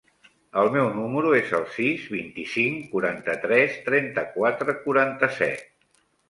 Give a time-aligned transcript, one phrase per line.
[0.59, 5.63] El meu número es el sis, vint-i-cinc, quaranta-tres, trenta-quatre, quaranta-set.